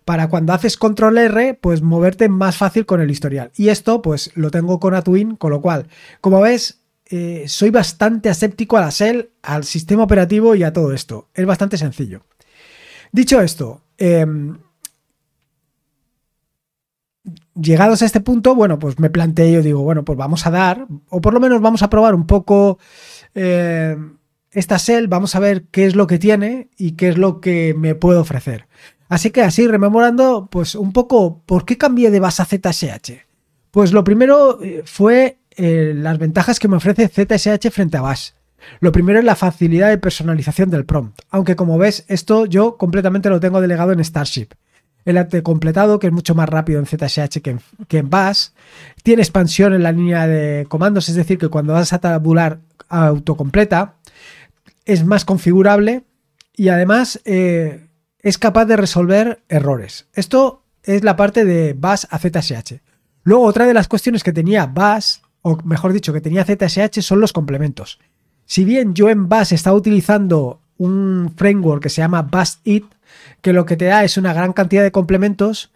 Para 0.07 0.31
cuando 0.31 0.55
haces 0.55 0.79
control 0.79 1.19
R, 1.19 1.53
pues 1.61 1.83
moverte 1.83 2.31
más 2.31 2.57
fácil 2.57 2.87
con 2.87 3.03
el 3.03 3.11
historial. 3.11 3.51
Y 3.57 3.69
esto, 3.69 4.01
pues 4.01 4.31
lo 4.37 4.51
tengo 4.51 4.81
con 4.81 4.95
Atwin, 4.95 5.37
con 5.37 5.51
lo 5.51 5.61
cual, 5.61 5.89
como 6.23 6.41
ves, 6.41 6.81
eh, 7.11 7.45
soy 7.47 7.69
bastante 7.69 8.31
aséptico 8.31 8.79
a 8.79 8.81
la 8.81 8.89
Shell, 8.89 9.33
al 9.43 9.65
sistema 9.65 10.05
operativo 10.05 10.55
y 10.55 10.63
a 10.63 10.73
todo 10.73 10.95
esto. 10.95 11.29
Es 11.35 11.45
bastante 11.45 11.77
sencillo. 11.77 12.23
Dicho 13.13 13.39
esto, 13.43 13.83
em, 13.99 14.57
llegados 17.55 18.01
a 18.01 18.07
este 18.07 18.21
punto, 18.21 18.55
bueno, 18.55 18.79
pues 18.79 18.99
me 18.99 19.11
planteé, 19.11 19.53
yo 19.53 19.63
digo, 19.63 19.83
bueno, 19.83 20.07
pues 20.07 20.17
vamos 20.17 20.47
a 20.47 20.51
dar, 20.51 20.87
o 21.11 21.21
por 21.21 21.35
lo 21.35 21.41
menos 21.41 21.61
vamos 21.61 21.83
a 21.83 21.91
probar 21.91 22.15
un 22.15 22.27
poco 22.27 22.79
eh, 23.35 23.97
esta 24.53 24.77
Shell, 24.77 25.09
vamos 25.09 25.35
a 25.35 25.41
ver 25.41 25.65
qué 25.71 25.87
es 25.87 25.95
lo 25.95 26.07
que 26.07 26.19
tiene 26.19 26.69
y 26.77 26.93
qué 26.93 27.09
es 27.09 27.19
lo 27.19 27.41
que 27.41 27.75
me 27.77 27.95
puede 27.95 28.19
ofrecer. 28.19 28.67
Así 29.09 29.31
que 29.31 29.43
así, 29.43 29.67
rememorando, 29.67 30.49
pues 30.51 30.75
un 30.75 30.93
poco, 30.93 31.43
¿por 31.45 31.65
qué 31.65 31.77
cambié 31.77 32.11
de 32.11 32.21
base 32.21 32.43
a 32.43 32.45
ZSH? 32.45 33.13
Pues 33.71 33.93
lo 33.93 34.05
primero 34.05 34.63
eh, 34.63 34.83
fue 34.85 35.39
eh, 35.57 35.93
las 35.97 36.19
ventajas 36.19 36.59
que 36.59 36.69
me 36.69 36.77
ofrece 36.77 37.09
ZSH 37.09 37.71
frente 37.71 37.97
a 37.97 38.03
Bash. 38.03 38.31
Lo 38.81 38.93
primero 38.93 39.19
es 39.19 39.25
la 39.25 39.37
facilidad 39.37 39.89
de 39.89 39.99
personalización 39.99 40.71
del 40.71 40.85
prompt, 40.85 41.21
aunque 41.31 41.57
como 41.57 41.79
ves, 41.79 42.05
esto 42.09 42.47
yo 42.47 42.77
completamente 42.77 43.31
lo 43.31 43.41
tengo 43.41 43.61
delegado 43.61 43.93
en 43.93 44.05
Starship. 44.05 44.49
El 45.05 45.43
completado, 45.43 45.99
que 45.99 46.09
es 46.09 46.13
mucho 46.13 46.35
más 46.35 46.49
rápido 46.49 46.79
en 46.79 46.87
ZSH 46.87 47.41
que 47.43 47.51
en, 47.51 47.61
que 47.89 47.99
en 47.99 48.11
tiene 49.03 49.23
expansión 49.23 49.73
en 49.73 49.83
la 49.83 49.93
línea 49.93 50.27
de 50.27 50.67
comandos, 50.69 51.09
es 51.09 51.15
decir, 51.15 51.39
que 51.39 51.49
cuando 51.49 51.73
vas 51.73 51.93
a 51.93 51.99
tabular 51.99 52.61
autocompleta, 52.91 53.97
es 54.85 55.05
más 55.05 55.25
configurable 55.25 56.05
y 56.55 56.69
además 56.69 57.21
eh, 57.25 57.87
es 58.19 58.37
capaz 58.37 58.67
de 58.67 58.77
resolver 58.77 59.43
errores. 59.49 60.09
Esto 60.13 60.65
es 60.83 61.05
la 61.05 61.17
parte 61.17 61.45
de 61.45 61.75
Bash 61.75 62.05
a 62.11 62.19
ZSH. 62.19 62.81
Luego, 63.23 63.45
otra 63.45 63.67
de 63.67 63.75
las 63.75 63.89
cuestiones 63.89 64.23
que 64.23 64.33
tenía 64.33 64.67
Bash, 64.67 65.19
o 65.43 65.57
mejor 65.65 65.93
dicho, 65.93 66.13
que 66.13 66.21
tenía 66.21 66.45
ZSH, 66.45 67.01
son 67.01 67.21
los 67.21 67.33
complementos. 67.33 67.99
Si 68.45 68.65
bien 68.65 68.95
yo 68.95 69.09
en 69.09 69.29
Bash 69.29 69.53
estaba 69.55 69.77
utilizando 69.77 70.61
un 70.77 71.33
framework 71.37 71.83
que 71.83 71.89
se 71.89 72.03
llama 72.03 72.23
Bash 72.23 72.55
It, 72.65 72.85
que 73.43 73.53
lo 73.53 73.65
que 73.65 73.77
te 73.77 73.87
da 73.87 74.05
es 74.05 74.17
una 74.17 74.33
gran 74.33 74.53
cantidad 74.53 74.83
de 74.83 74.93
complementos, 74.93 75.71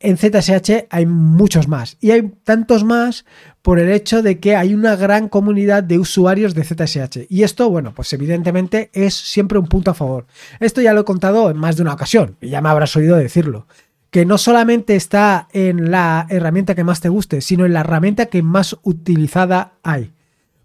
en 0.00 0.16
ZSH 0.16 0.86
hay 0.90 1.06
muchos 1.06 1.68
más. 1.68 1.96
Y 2.00 2.10
hay 2.10 2.22
tantos 2.44 2.84
más 2.84 3.24
por 3.62 3.78
el 3.78 3.90
hecho 3.90 4.22
de 4.22 4.38
que 4.38 4.56
hay 4.56 4.74
una 4.74 4.96
gran 4.96 5.28
comunidad 5.28 5.82
de 5.82 5.98
usuarios 5.98 6.54
de 6.54 6.64
ZSH. 6.64 7.26
Y 7.28 7.42
esto, 7.42 7.68
bueno, 7.70 7.94
pues 7.94 8.12
evidentemente 8.12 8.90
es 8.92 9.14
siempre 9.14 9.58
un 9.58 9.66
punto 9.66 9.90
a 9.90 9.94
favor. 9.94 10.26
Esto 10.60 10.80
ya 10.80 10.92
lo 10.92 11.00
he 11.00 11.04
contado 11.04 11.50
en 11.50 11.56
más 11.56 11.76
de 11.76 11.82
una 11.82 11.94
ocasión, 11.94 12.36
y 12.40 12.48
ya 12.48 12.60
me 12.60 12.68
habrás 12.68 12.94
oído 12.96 13.16
decirlo. 13.16 13.66
Que 14.10 14.24
no 14.24 14.38
solamente 14.38 14.96
está 14.96 15.48
en 15.52 15.90
la 15.90 16.26
herramienta 16.30 16.74
que 16.74 16.84
más 16.84 17.00
te 17.00 17.10
guste, 17.10 17.40
sino 17.40 17.66
en 17.66 17.74
la 17.74 17.80
herramienta 17.80 18.26
que 18.26 18.42
más 18.42 18.76
utilizada 18.82 19.74
hay. 19.82 20.12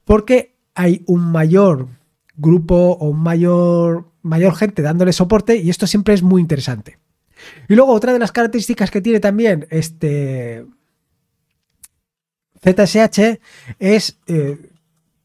Porque 0.05 0.55
hay 0.75 1.03
un 1.07 1.31
mayor 1.31 1.87
grupo 2.35 2.97
o 2.99 3.09
un 3.09 3.21
mayor 3.21 4.13
mayor 4.23 4.55
gente 4.55 4.81
dándole 4.81 5.13
soporte 5.13 5.57
y 5.57 5.69
esto 5.69 5.85
siempre 5.85 6.15
es 6.15 6.23
muy 6.23 6.41
interesante. 6.41 6.97
Y 7.67 7.75
luego 7.75 7.93
otra 7.93 8.13
de 8.13 8.19
las 8.19 8.31
características 8.31 8.91
que 8.91 9.01
tiene 9.01 9.19
también 9.19 9.67
este 9.69 10.65
ZSH 12.63 13.39
es 13.79 14.17
eh, 14.27 14.57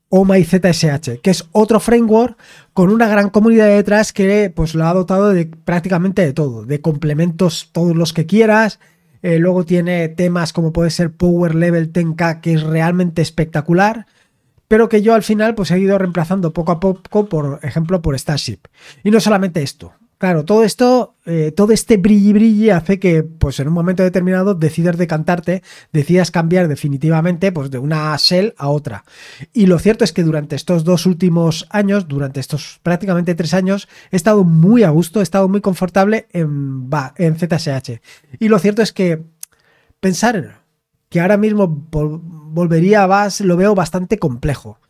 o 0.09 0.25
MyZSH, 0.25 1.21
que 1.23 1.31
es 1.31 1.45
otro 1.53 1.81
framework 1.81 2.39
con 2.73 2.91
una 2.91 3.09
gran 3.09 3.31
comunidad 3.31 3.69
detrás 3.69 4.13
que 4.13 4.51
pues 4.55 4.75
lo 4.75 4.87
ha 4.87 4.95
dotado 4.95 5.31
de 5.31 5.47
prácticamente 5.47 6.23
de 6.23 6.33
todo, 6.33 6.65
de 6.65 6.81
complementos 6.81 7.71
todos 7.73 7.95
los 7.95 8.13
que 8.13 8.27
quieras. 8.27 8.81
Eh, 9.21 9.39
luego 9.39 9.65
tiene 9.65 10.09
temas 10.09 10.53
como 10.53 10.73
puede 10.73 10.91
ser 10.91 11.13
Power 11.13 11.55
Level 11.55 11.93
10K, 11.93 12.41
que 12.41 12.55
es 12.55 12.63
realmente 12.63 13.21
espectacular, 13.21 14.07
pero 14.69 14.89
que 14.89 15.03
yo 15.03 15.15
al 15.15 15.23
final 15.23 15.55
pues 15.55 15.71
he 15.71 15.79
ido 15.79 15.99
reemplazando 15.99 16.53
poco 16.53 16.73
a 16.73 16.81
poco, 16.81 17.27
por 17.27 17.61
ejemplo, 17.63 18.01
por 18.01 18.19
Starship. 18.19 18.61
Y 19.03 19.11
no 19.11 19.21
solamente 19.21 19.63
esto, 19.63 19.93
Claro, 20.19 20.45
todo 20.45 20.65
esto, 20.65 21.15
eh, 21.27 21.53
todo 21.53 21.73
este 21.73 21.97
brilli 21.97 22.33
brilli 22.33 22.71
hace 22.71 22.99
que, 22.99 23.23
pues 23.23 23.61
en 23.61 23.69
un 23.69 23.75
momento 23.75 24.03
determinado 24.03 24.55
decidas 24.55 24.97
decantarte, 24.97 25.63
decidas 25.93 26.33
cambiar 26.33 26.67
definitivamente, 26.67 27.53
pues 27.53 27.71
de 27.71 27.79
una 27.79 28.17
shell 28.17 28.53
a 28.59 28.69
otra. 28.69 29.05
Y 29.53 29.67
lo 29.67 29.79
cierto 29.79 30.03
es 30.03 30.13
que 30.13 30.25
durante 30.25 30.57
estos 30.57 30.83
dos 30.83 31.07
últimos 31.07 31.69
años, 31.71 32.09
durante 32.09 32.41
estos 32.41 32.81
prácticamente 32.83 33.37
tres 33.37 33.55
años, 33.55 33.89
he 34.11 34.17
estado 34.17 34.43
muy 34.43 34.83
a 34.83 34.91
gusto, 34.91 35.21
he 35.21 35.23
estado 35.23 35.49
muy 35.49 35.61
confortable 35.61 36.27
en, 36.33 36.91
ZSH. 36.91 38.01
Y 38.41 38.49
lo 38.49 38.59
cierto 38.59 38.83
es 38.83 38.93
que 38.93 39.23
pensar 40.01 40.63
que 41.11 41.21
ahora 41.21 41.37
mismo 41.37 41.69
volvería 41.69 43.05
a 43.05 43.07
VAS 43.07 43.41
lo 43.41 43.57
veo 43.57 43.77
bastante 43.77 44.19
complejo. 44.19 44.81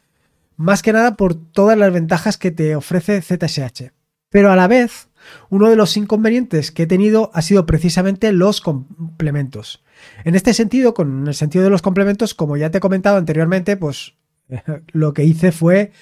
Más 0.57 0.81
que 0.81 0.95
nada 0.95 1.17
por 1.17 1.35
todas 1.35 1.77
las 1.77 1.93
ventajas 1.93 2.39
que 2.39 2.51
te 2.51 2.75
ofrece 2.77 3.21
ZSH. 3.21 3.93
Pero 4.31 4.51
a 4.51 4.57
la 4.57 4.69
vez, 4.69 5.08
uno 5.51 5.69
de 5.69 5.77
los 5.77 5.97
inconvenientes 5.97 6.71
que 6.71 6.85
he 6.85 6.87
tenido 6.87 7.31
ha 7.35 7.43
sido 7.43 7.67
precisamente 7.67 8.33
los 8.33 8.61
complementos. 8.61 9.83
En 10.25 10.35
este 10.35 10.55
sentido, 10.55 10.95
con 10.95 11.27
el 11.27 11.35
sentido 11.35 11.65
de 11.65 11.71
los 11.71 11.83
complementos, 11.83 12.35
como 12.35 12.57
ya 12.57 12.71
te 12.71 12.79
he 12.79 12.81
comentado 12.81 13.17
anteriormente, 13.17 13.77
pues 13.77 14.15
lo 14.93 15.13
que 15.13 15.25
hice 15.25 15.53
fue 15.53 15.93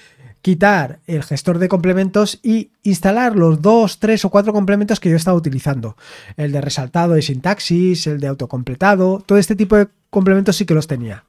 quitar 0.41 0.99
el 1.07 1.23
gestor 1.23 1.59
de 1.59 1.67
complementos 1.67 2.39
y 2.41 2.71
instalar 2.83 3.35
los 3.35 3.61
dos, 3.61 3.99
tres 3.99 4.23
o 4.23 4.29
cuatro 4.29 4.53
complementos 4.53 4.99
que 4.99 5.09
yo 5.09 5.15
estaba 5.15 5.37
utilizando. 5.37 5.97
El 6.37 6.51
de 6.51 6.61
resaltado 6.61 7.13
de 7.13 7.21
sintaxis, 7.21 8.07
el 8.07 8.19
de 8.19 8.27
autocompletado, 8.27 9.23
todo 9.25 9.37
este 9.37 9.55
tipo 9.55 9.75
de 9.75 9.89
complementos 10.09 10.55
sí 10.55 10.65
que 10.65 10.73
los 10.73 10.87
tenía. 10.87 11.25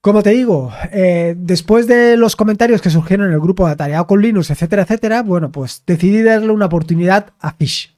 Como 0.00 0.22
te 0.22 0.30
digo, 0.30 0.72
eh, 0.92 1.34
después 1.36 1.88
de 1.88 2.16
los 2.16 2.36
comentarios 2.36 2.80
que 2.80 2.90
surgieron 2.90 3.26
en 3.26 3.32
el 3.32 3.40
grupo 3.40 3.66
de 3.66 3.72
Atareado 3.72 4.06
con 4.06 4.22
Linux, 4.22 4.50
etcétera, 4.50 4.82
etcétera, 4.82 5.22
bueno, 5.22 5.50
pues 5.50 5.82
decidí 5.86 6.22
darle 6.22 6.52
una 6.52 6.66
oportunidad 6.66 7.32
a 7.40 7.52
Fish. 7.54 7.96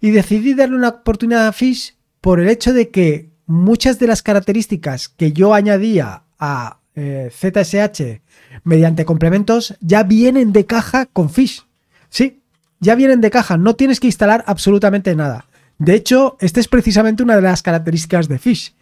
Y 0.00 0.12
decidí 0.12 0.54
darle 0.54 0.76
una 0.76 0.88
oportunidad 0.90 1.48
a 1.48 1.52
Fish 1.52 1.96
por 2.20 2.38
el 2.38 2.48
hecho 2.48 2.72
de 2.72 2.90
que 2.90 3.30
muchas 3.46 3.98
de 3.98 4.06
las 4.06 4.22
características 4.22 5.08
que 5.08 5.32
yo 5.32 5.52
añadía 5.52 6.22
a 6.38 6.78
ZSH 6.94 8.00
eh, 8.00 8.20
mediante 8.62 9.04
complementos 9.04 9.74
ya 9.80 10.04
vienen 10.04 10.52
de 10.52 10.66
caja 10.66 11.06
con 11.06 11.28
Fish. 11.28 11.66
Sí, 12.08 12.42
ya 12.78 12.94
vienen 12.94 13.20
de 13.20 13.30
caja, 13.30 13.56
no 13.56 13.74
tienes 13.74 13.98
que 13.98 14.06
instalar 14.06 14.44
absolutamente 14.46 15.16
nada. 15.16 15.46
De 15.78 15.94
hecho, 15.94 16.36
esta 16.38 16.60
es 16.60 16.68
precisamente 16.68 17.24
una 17.24 17.34
de 17.34 17.42
las 17.42 17.62
características 17.62 18.28
de 18.28 18.38
Fish 18.38 18.74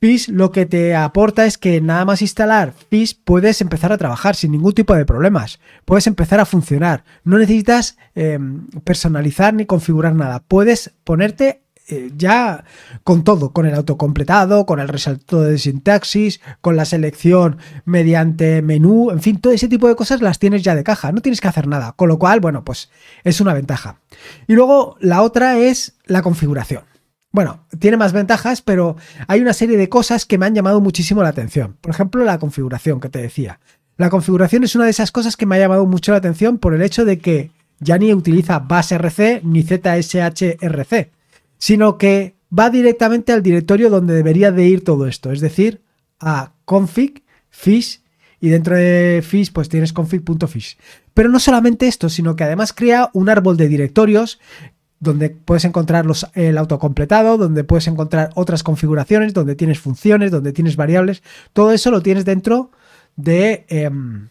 Fish 0.00 0.28
lo 0.28 0.50
que 0.50 0.64
te 0.64 0.94
aporta 0.94 1.44
es 1.44 1.58
que 1.58 1.82
nada 1.82 2.06
más 2.06 2.22
instalar 2.22 2.72
Fish 2.88 3.20
puedes 3.22 3.60
empezar 3.60 3.92
a 3.92 3.98
trabajar 3.98 4.34
sin 4.34 4.52
ningún 4.52 4.72
tipo 4.72 4.94
de 4.94 5.04
problemas. 5.04 5.60
Puedes 5.84 6.06
empezar 6.06 6.40
a 6.40 6.46
funcionar. 6.46 7.04
No 7.22 7.38
necesitas 7.38 7.98
em, 8.14 8.66
personalizar 8.82 9.52
ni 9.52 9.66
configurar 9.66 10.14
nada. 10.14 10.40
Puedes 10.40 10.94
ponerte 11.04 11.64
eh, 11.90 12.12
ya 12.16 12.64
con 13.02 13.24
todo, 13.24 13.52
con 13.52 13.66
el 13.66 13.74
autocompletado, 13.74 14.64
con 14.64 14.78
el 14.78 14.88
resalto 14.88 15.42
de 15.42 15.58
sintaxis, 15.58 16.40
con 16.60 16.76
la 16.76 16.84
selección 16.84 17.58
mediante 17.84 18.62
menú, 18.62 19.10
en 19.10 19.20
fin, 19.20 19.40
todo 19.40 19.52
ese 19.52 19.68
tipo 19.68 19.88
de 19.88 19.96
cosas 19.96 20.22
las 20.22 20.38
tienes 20.38 20.62
ya 20.62 20.76
de 20.76 20.84
caja, 20.84 21.10
no 21.10 21.20
tienes 21.20 21.40
que 21.40 21.48
hacer 21.48 21.66
nada, 21.66 21.92
con 21.92 22.08
lo 22.08 22.18
cual, 22.18 22.38
bueno, 22.38 22.64
pues 22.64 22.90
es 23.24 23.40
una 23.40 23.54
ventaja. 23.54 23.98
Y 24.46 24.54
luego 24.54 24.96
la 25.00 25.22
otra 25.22 25.58
es 25.58 25.94
la 26.04 26.22
configuración. 26.22 26.89
Bueno, 27.32 27.64
tiene 27.78 27.96
más 27.96 28.12
ventajas, 28.12 28.60
pero 28.60 28.96
hay 29.28 29.40
una 29.40 29.52
serie 29.52 29.76
de 29.76 29.88
cosas 29.88 30.26
que 30.26 30.36
me 30.36 30.46
han 30.46 30.54
llamado 30.54 30.80
muchísimo 30.80 31.22
la 31.22 31.28
atención. 31.28 31.76
Por 31.80 31.92
ejemplo, 31.92 32.24
la 32.24 32.38
configuración 32.38 33.00
que 33.00 33.08
te 33.08 33.22
decía. 33.22 33.60
La 33.96 34.10
configuración 34.10 34.64
es 34.64 34.74
una 34.74 34.84
de 34.84 34.90
esas 34.90 35.12
cosas 35.12 35.36
que 35.36 35.46
me 35.46 35.56
ha 35.56 35.60
llamado 35.60 35.86
mucho 35.86 36.10
la 36.12 36.18
atención 36.18 36.58
por 36.58 36.74
el 36.74 36.82
hecho 36.82 37.04
de 37.04 37.18
que 37.18 37.50
ya 37.78 37.98
ni 37.98 38.12
utiliza 38.12 38.58
BASRC 38.58 39.42
ni 39.44 39.62
ZSHRC, 39.62 41.10
sino 41.58 41.98
que 41.98 42.34
va 42.56 42.70
directamente 42.70 43.32
al 43.32 43.42
directorio 43.42 43.90
donde 43.90 44.14
debería 44.14 44.50
de 44.52 44.64
ir 44.66 44.84
todo 44.84 45.06
esto, 45.06 45.30
es 45.30 45.40
decir, 45.40 45.82
a 46.18 46.52
config, 46.64 47.22
fish 47.48 48.02
y 48.40 48.48
dentro 48.48 48.74
de 48.76 49.22
fish 49.22 49.52
pues 49.52 49.68
tienes 49.68 49.92
config.fish. 49.92 50.78
Pero 51.14 51.28
no 51.28 51.38
solamente 51.38 51.86
esto, 51.86 52.08
sino 52.08 52.36
que 52.36 52.44
además 52.44 52.72
crea 52.72 53.10
un 53.12 53.28
árbol 53.28 53.56
de 53.56 53.68
directorios 53.68 54.40
donde 55.00 55.30
puedes 55.30 55.64
encontrar 55.64 56.04
los, 56.04 56.26
el 56.34 56.58
autocompletado, 56.58 57.38
donde 57.38 57.64
puedes 57.64 57.88
encontrar 57.88 58.30
otras 58.34 58.62
configuraciones, 58.62 59.32
donde 59.32 59.56
tienes 59.56 59.80
funciones, 59.80 60.30
donde 60.30 60.52
tienes 60.52 60.76
variables. 60.76 61.22
Todo 61.54 61.72
eso 61.72 61.90
lo 61.90 62.02
tienes 62.02 62.26
dentro 62.26 62.70
de, 63.16 63.64
em, 63.68 64.28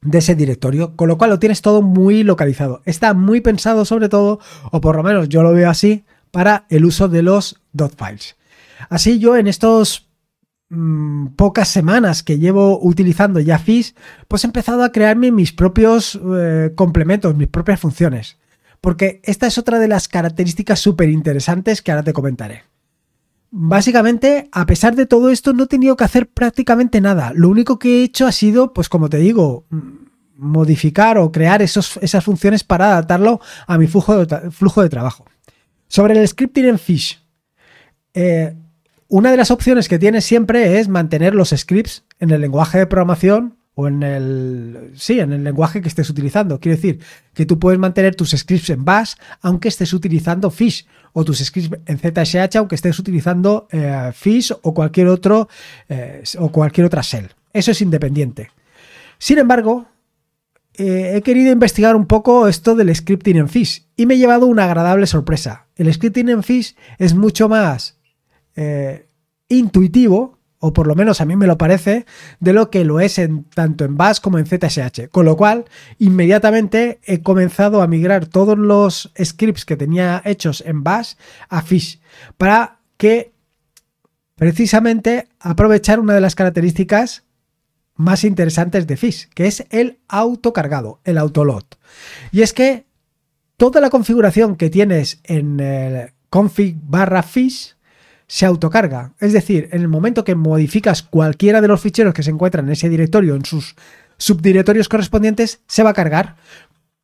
de 0.00 0.18
ese 0.18 0.34
directorio, 0.34 0.96
con 0.96 1.08
lo 1.08 1.18
cual 1.18 1.30
lo 1.30 1.38
tienes 1.38 1.60
todo 1.60 1.82
muy 1.82 2.24
localizado. 2.24 2.80
Está 2.86 3.12
muy 3.12 3.42
pensado 3.42 3.84
sobre 3.84 4.08
todo, 4.08 4.40
o 4.72 4.80
por 4.80 4.96
lo 4.96 5.02
menos 5.02 5.28
yo 5.28 5.42
lo 5.42 5.52
veo 5.52 5.68
así, 5.68 6.04
para 6.30 6.64
el 6.70 6.86
uso 6.86 7.08
de 7.08 7.22
los 7.22 7.60
dot 7.72 7.94
files. 7.96 8.36
Así 8.88 9.18
yo 9.18 9.36
en 9.36 9.46
estos 9.46 10.08
mm, 10.70 11.26
pocas 11.36 11.68
semanas 11.68 12.22
que 12.22 12.38
llevo 12.38 12.80
utilizando 12.82 13.38
ya 13.38 13.62
pues 14.28 14.44
he 14.44 14.46
empezado 14.46 14.82
a 14.82 14.92
crearme 14.92 15.30
mis 15.30 15.52
propios 15.52 16.18
eh, 16.36 16.72
complementos, 16.74 17.36
mis 17.36 17.48
propias 17.48 17.78
funciones 17.80 18.38
porque 18.84 19.22
esta 19.24 19.46
es 19.46 19.56
otra 19.56 19.78
de 19.78 19.88
las 19.88 20.08
características 20.08 20.78
súper 20.78 21.08
interesantes 21.08 21.80
que 21.80 21.90
ahora 21.90 22.02
te 22.02 22.12
comentaré. 22.12 22.64
Básicamente, 23.50 24.50
a 24.52 24.66
pesar 24.66 24.94
de 24.94 25.06
todo 25.06 25.30
esto, 25.30 25.54
no 25.54 25.64
he 25.64 25.68
tenido 25.68 25.96
que 25.96 26.04
hacer 26.04 26.28
prácticamente 26.28 27.00
nada. 27.00 27.32
Lo 27.34 27.48
único 27.48 27.78
que 27.78 27.88
he 27.88 28.04
hecho 28.04 28.26
ha 28.26 28.32
sido, 28.32 28.74
pues 28.74 28.90
como 28.90 29.08
te 29.08 29.16
digo, 29.16 29.64
mm, 29.70 29.78
modificar 30.36 31.16
o 31.16 31.32
crear 31.32 31.62
esos, 31.62 31.96
esas 32.02 32.22
funciones 32.24 32.62
para 32.62 32.88
adaptarlo 32.88 33.40
a 33.66 33.78
mi 33.78 33.86
flujo 33.86 34.26
de, 34.26 34.50
flujo 34.50 34.82
de 34.82 34.90
trabajo. 34.90 35.24
Sobre 35.88 36.20
el 36.20 36.28
scripting 36.28 36.66
en 36.66 36.78
Fish, 36.78 37.24
eh, 38.12 38.54
una 39.08 39.30
de 39.30 39.38
las 39.38 39.50
opciones 39.50 39.88
que 39.88 39.98
tienes 39.98 40.26
siempre 40.26 40.78
es 40.78 40.88
mantener 40.88 41.34
los 41.34 41.54
scripts 41.56 42.04
en 42.18 42.32
el 42.32 42.42
lenguaje 42.42 42.76
de 42.76 42.86
programación 42.86 43.56
o 43.74 43.88
en 43.88 44.02
el 44.02 44.92
sí, 44.94 45.18
en 45.18 45.32
el 45.32 45.42
lenguaje 45.42 45.80
que 45.82 45.88
estés 45.88 46.08
utilizando. 46.08 46.60
Quiere 46.60 46.76
decir 46.76 47.00
que 47.32 47.46
tú 47.46 47.58
puedes 47.58 47.78
mantener 47.78 48.14
tus 48.14 48.30
scripts 48.30 48.70
en 48.70 48.84
Bash 48.84 49.14
aunque 49.42 49.68
estés 49.68 49.92
utilizando 49.92 50.50
Fish 50.50 50.86
o 51.12 51.24
tus 51.24 51.38
scripts 51.38 51.78
en 51.86 51.98
ZSH 51.98 52.56
aunque 52.56 52.76
estés 52.76 52.98
utilizando 52.98 53.66
eh, 53.70 54.12
Fish 54.14 54.52
o 54.62 54.74
cualquier 54.74 55.08
otro 55.08 55.48
eh, 55.88 56.22
o 56.38 56.50
cualquier 56.50 56.86
otra 56.86 57.02
shell. 57.02 57.30
Eso 57.52 57.72
es 57.72 57.82
independiente. 57.82 58.50
Sin 59.18 59.38
embargo, 59.38 59.86
eh, 60.74 61.12
he 61.16 61.22
querido 61.22 61.52
investigar 61.52 61.96
un 61.96 62.06
poco 62.06 62.46
esto 62.46 62.74
del 62.76 62.94
scripting 62.94 63.36
en 63.36 63.48
Fish 63.48 63.86
y 63.96 64.06
me 64.06 64.14
he 64.14 64.18
llevado 64.18 64.46
una 64.46 64.64
agradable 64.64 65.06
sorpresa. 65.06 65.66
El 65.76 65.92
scripting 65.92 66.28
en 66.28 66.42
Fish 66.42 66.76
es 66.98 67.14
mucho 67.14 67.48
más 67.48 67.98
intuitivo 69.48 70.33
o 70.66 70.72
por 70.72 70.86
lo 70.86 70.94
menos 70.94 71.20
a 71.20 71.26
mí 71.26 71.36
me 71.36 71.46
lo 71.46 71.58
parece, 71.58 72.06
de 72.40 72.54
lo 72.54 72.70
que 72.70 72.86
lo 72.86 72.98
es 72.98 73.18
en, 73.18 73.44
tanto 73.44 73.84
en 73.84 73.98
Bash 73.98 74.18
como 74.20 74.38
en 74.38 74.46
ZSH. 74.46 75.10
Con 75.10 75.26
lo 75.26 75.36
cual, 75.36 75.66
inmediatamente 75.98 77.00
he 77.04 77.20
comenzado 77.20 77.82
a 77.82 77.86
migrar 77.86 78.24
todos 78.24 78.56
los 78.56 79.12
scripts 79.22 79.66
que 79.66 79.76
tenía 79.76 80.22
hechos 80.24 80.62
en 80.64 80.82
Bash 80.82 81.16
a 81.50 81.60
Fish 81.60 82.00
para 82.38 82.78
que 82.96 83.34
precisamente 84.36 85.28
aprovechar 85.38 86.00
una 86.00 86.14
de 86.14 86.22
las 86.22 86.34
características 86.34 87.24
más 87.94 88.24
interesantes 88.24 88.86
de 88.86 88.96
Fish, 88.96 89.28
que 89.34 89.46
es 89.46 89.66
el 89.68 89.98
autocargado, 90.08 90.98
el 91.04 91.18
autoload. 91.18 91.64
Y 92.32 92.40
es 92.40 92.54
que 92.54 92.86
toda 93.58 93.82
la 93.82 93.90
configuración 93.90 94.56
que 94.56 94.70
tienes 94.70 95.20
en 95.24 95.60
el 95.60 96.14
config 96.30 96.74
barra 96.80 97.22
Fish 97.22 97.73
se 98.34 98.46
autocarga. 98.46 99.12
Es 99.20 99.32
decir, 99.32 99.68
en 99.70 99.80
el 99.80 99.86
momento 99.86 100.24
que 100.24 100.34
modificas 100.34 101.04
cualquiera 101.04 101.60
de 101.60 101.68
los 101.68 101.80
ficheros 101.80 102.12
que 102.12 102.24
se 102.24 102.32
encuentran 102.32 102.66
en 102.66 102.72
ese 102.72 102.88
directorio, 102.88 103.36
en 103.36 103.44
sus 103.44 103.76
subdirectorios 104.16 104.88
correspondientes, 104.88 105.60
se 105.68 105.84
va 105.84 105.90
a 105.90 105.94
cargar. 105.94 106.34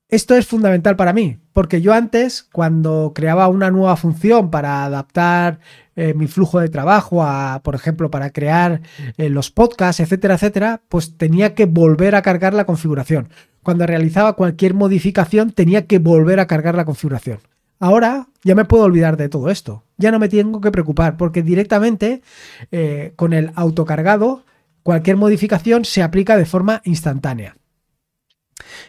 Esto 0.08 0.34
es 0.34 0.49
fundamental 0.49 0.96
para 0.96 1.12
mí, 1.12 1.38
porque 1.52 1.80
yo 1.80 1.92
antes, 1.92 2.42
cuando 2.42 3.12
creaba 3.14 3.46
una 3.46 3.70
nueva 3.70 3.94
función 3.94 4.50
para 4.50 4.82
adaptar 4.82 5.60
eh, 5.94 6.14
mi 6.14 6.26
flujo 6.26 6.58
de 6.58 6.68
trabajo 6.68 7.22
a, 7.22 7.60
por 7.62 7.76
ejemplo, 7.76 8.10
para 8.10 8.30
crear 8.30 8.80
eh, 9.16 9.28
los 9.28 9.52
podcasts, 9.52 10.00
etcétera, 10.00 10.34
etcétera, 10.34 10.82
pues 10.88 11.16
tenía 11.16 11.54
que 11.54 11.66
volver 11.66 12.16
a 12.16 12.22
cargar 12.22 12.54
la 12.54 12.66
configuración. 12.66 13.28
Cuando 13.62 13.87
realizaba 13.87 14.32
cualquier 14.32 14.75
modificación, 14.75 15.52
tenía 15.52 15.87
que 15.87 16.00
volver 16.00 16.40
a 16.40 16.49
cargar 16.49 16.75
la 16.75 16.84
configuración. 16.84 17.38
Ahora 17.80 18.28
ya 18.44 18.54
me 18.54 18.66
puedo 18.66 18.84
olvidar 18.84 19.16
de 19.16 19.30
todo 19.30 19.50
esto. 19.50 19.84
Ya 19.96 20.12
no 20.12 20.18
me 20.18 20.28
tengo 20.28 20.60
que 20.60 20.70
preocupar, 20.70 21.16
porque 21.16 21.42
directamente 21.42 22.22
eh, 22.70 23.14
con 23.16 23.32
el 23.32 23.50
autocargado, 23.54 24.44
cualquier 24.82 25.16
modificación 25.16 25.84
se 25.84 26.02
aplica 26.02 26.37
de 26.37 26.44
forma 26.44 26.82
instantánea. 26.84 27.56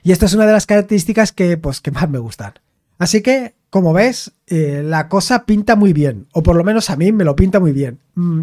Y 0.03 0.12
esta 0.12 0.25
es 0.25 0.33
una 0.33 0.45
de 0.45 0.51
las 0.51 0.65
características 0.65 1.31
que, 1.31 1.57
pues, 1.57 1.79
que 1.79 1.91
más 1.91 2.10
me 2.10 2.19
gustan. 2.19 2.53
Así 2.98 3.21
que, 3.21 3.55
como 3.69 3.93
ves, 3.93 4.33
eh, 4.48 4.83
la 4.86 5.07
cosa 5.07 5.45
pinta 5.45 5.75
muy 5.77 5.93
bien, 5.93 6.27
o 6.33 6.43
por 6.43 6.57
lo 6.57 6.63
menos 6.63 6.89
a 6.89 6.98
mí 6.98 7.13
me 7.13 7.24
lo 7.24 7.36
pinta 7.36 7.60
muy 7.62 7.71
bien. 7.71 8.00
Mm, 8.15 8.41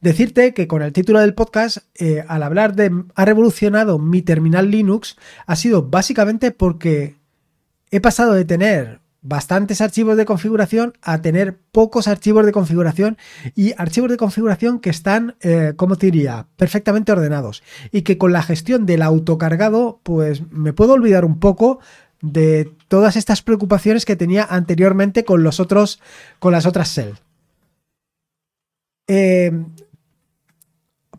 decirte 0.00 0.52
que 0.52 0.68
con 0.68 0.82
el 0.82 0.92
título 0.92 1.20
del 1.20 1.34
podcast, 1.34 1.78
eh, 1.94 2.22
al 2.28 2.42
hablar 2.42 2.74
de 2.76 2.92
ha 3.14 3.24
revolucionado 3.24 3.98
mi 3.98 4.20
terminal 4.20 4.70
Linux, 4.70 5.16
ha 5.46 5.56
sido 5.56 5.82
básicamente 5.84 6.50
porque 6.50 7.16
he 7.90 8.00
pasado 8.00 8.34
de 8.34 8.44
tener 8.44 9.00
bastantes 9.22 9.80
archivos 9.80 10.16
de 10.16 10.24
configuración 10.24 10.94
a 11.02 11.20
tener 11.20 11.58
pocos 11.72 12.08
archivos 12.08 12.46
de 12.46 12.52
configuración 12.52 13.18
y 13.54 13.74
archivos 13.76 14.10
de 14.10 14.16
configuración 14.16 14.80
que 14.80 14.90
están, 14.90 15.36
eh, 15.40 15.74
como 15.76 15.96
te 15.96 16.06
diría, 16.06 16.46
perfectamente 16.56 17.12
ordenados 17.12 17.62
y 17.92 18.02
que 18.02 18.18
con 18.18 18.32
la 18.32 18.42
gestión 18.42 18.86
del 18.86 19.02
autocargado 19.02 20.00
pues 20.02 20.42
me 20.50 20.72
puedo 20.72 20.94
olvidar 20.94 21.24
un 21.24 21.38
poco 21.38 21.80
de 22.22 22.72
todas 22.88 23.16
estas 23.16 23.42
preocupaciones 23.42 24.04
que 24.04 24.16
tenía 24.16 24.44
anteriormente 24.44 25.24
con 25.24 25.42
los 25.42 25.60
otros, 25.60 26.00
con 26.38 26.52
las 26.52 26.66
otras 26.66 26.94
Shell. 26.94 27.14
Eh, 29.06 29.52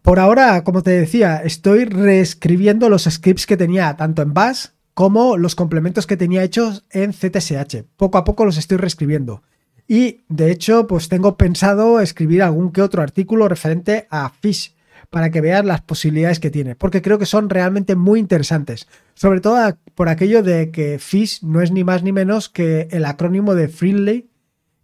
por 0.01 0.19
ahora, 0.19 0.63
como 0.63 0.81
te 0.81 0.91
decía, 0.91 1.37
estoy 1.37 1.85
reescribiendo 1.85 2.89
los 2.89 3.03
scripts 3.03 3.45
que 3.45 3.57
tenía 3.57 3.95
tanto 3.97 4.21
en 4.21 4.33
Bash 4.33 4.67
como 4.93 5.37
los 5.37 5.55
complementos 5.55 6.07
que 6.07 6.17
tenía 6.17 6.43
hechos 6.43 6.85
en 6.91 7.11
CTSH. 7.11 7.83
Poco 7.97 8.17
a 8.17 8.23
poco 8.23 8.45
los 8.45 8.57
estoy 8.57 8.77
reescribiendo. 8.77 9.43
Y 9.87 10.21
de 10.29 10.51
hecho, 10.51 10.87
pues 10.87 11.09
tengo 11.09 11.37
pensado 11.37 11.99
escribir 11.99 12.43
algún 12.43 12.71
que 12.71 12.81
otro 12.81 13.01
artículo 13.01 13.47
referente 13.47 14.07
a 14.09 14.29
Fish 14.29 14.75
para 15.09 15.29
que 15.29 15.41
veas 15.41 15.65
las 15.65 15.81
posibilidades 15.81 16.39
que 16.39 16.49
tiene, 16.49 16.75
porque 16.75 17.01
creo 17.01 17.19
que 17.19 17.25
son 17.25 17.49
realmente 17.49 17.95
muy 17.95 18.19
interesantes. 18.19 18.87
Sobre 19.13 19.41
todo 19.41 19.77
por 19.93 20.07
aquello 20.07 20.41
de 20.41 20.71
que 20.71 20.99
Fish 20.99 21.43
no 21.43 21.61
es 21.61 21.71
ni 21.71 21.83
más 21.83 22.03
ni 22.03 22.13
menos 22.13 22.47
que 22.47 22.87
el 22.91 23.03
acrónimo 23.03 23.53
de 23.53 23.67
Friendly 23.67 24.29